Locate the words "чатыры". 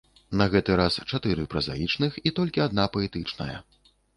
1.11-1.45